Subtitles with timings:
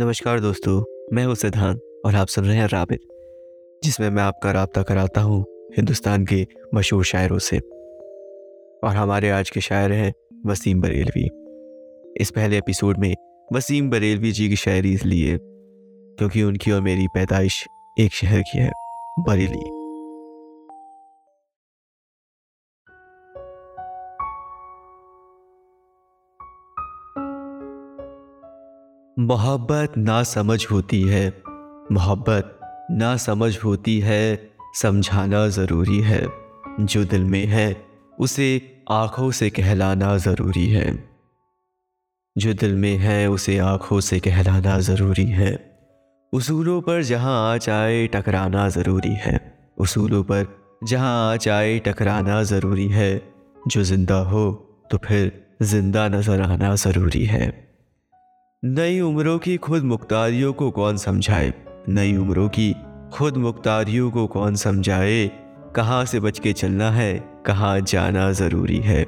[0.00, 3.00] नमस्कार दोस्तों, मैं हूँ सिद्धांत और आप सुन रहे हैं राबित,
[3.84, 5.44] जिसमें मैं आपका रबता कराता हूँ
[5.76, 7.58] हिंदुस्तान के मशहूर शायरों से।
[8.84, 10.12] और हमारे आज के शायर हैं
[10.46, 11.24] वसीम बरेलवी।
[12.22, 13.14] इस पहले एपिसोड में
[13.52, 17.66] वसीम बरेलवी जी की शायरी इसलिए, क्योंकि उनकी और मेरी पैदाइश
[18.00, 18.72] एक शहर की है,
[19.18, 19.77] बरेली।
[29.20, 31.42] मोहब्बत ना समझ होती है।
[31.92, 36.28] मोहब्बत ना समझ होती है, समझाना ज़रूरी है।
[36.80, 37.86] जो दिल में है,
[38.18, 41.08] उसे आँखों से कहलाना ज़रूरी है।
[42.38, 45.76] जो दिल में है, उसे आँखों से कहलाना ज़रूरी है।
[46.32, 50.46] उसूलों पर जहाँ आ जाए, टकराना ज़रूरी है। उसूलों पर
[50.84, 53.22] जहाँ आ जाए, टकराना ज़रूरी है।
[53.68, 54.50] जो ज़िंदा हो
[54.90, 57.67] तो फिर ज़िंदा नज़र आना ज़रूरी है।
[58.64, 61.54] नई उम्रों की खुद मुख्तारियों को कौन समझाए?
[61.88, 62.76] नई उम्रों की
[63.12, 65.30] खुद मुख्तारियों को कौन समझाए?
[65.76, 67.30] कहाँ से बच के चलना है?
[67.46, 69.04] कहाँ जाना ज़रूरी है?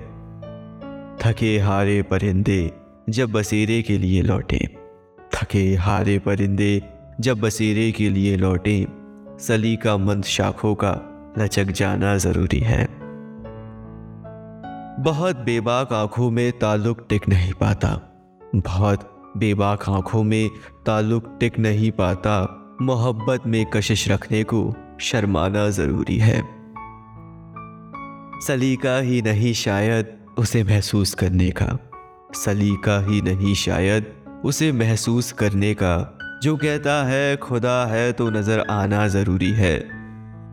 [1.17, 2.73] थके हारे परिंदे
[3.09, 4.77] जब बसेरे के लिए लौटे।
[5.35, 6.83] थके हारे परिंदे
[7.21, 8.87] जब बसेरे के लिए लौटे।
[9.41, 11.01] सली का मंद शाखों का
[11.39, 12.85] लचक जाना ज़रूरी है।
[15.03, 18.07] बहुत बेबाक आँखों में ताल्लुक टिक नहीं पाता।
[18.57, 20.51] बहुत बेबाक आँखों में
[20.87, 26.43] ताल्लुक टिक नहीं पाता। मोहब्बत में कशिश रखने को शर्माना ज़रूरी है।
[28.47, 30.07] सलीका ही नहीं शायद
[30.39, 31.91] उसे महसूस करने का।
[32.35, 34.13] सलीका ही नहीं शायद
[34.45, 39.91] उसे महसूस करने का। जो कहता है, खुदा है तो नज़र आना ज़रूरी है।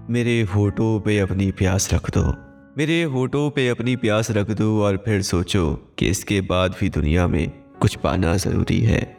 [0.09, 2.33] मेरे होठों पे अपनी प्यास रख दो।
[2.78, 7.28] मेरे होठों पे अपनी प्यास रख दो और फिर सोचो कि इसके बाद भी दुनिया
[7.28, 9.17] में कुछ पाना ज़रूरी है।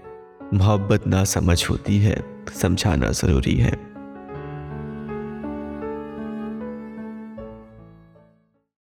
[0.54, 2.24] मोहब्बत ना समझ होती है
[2.54, 3.87] समझाना ज़रूरी है।